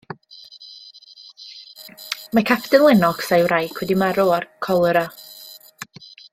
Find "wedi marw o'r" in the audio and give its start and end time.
3.81-4.51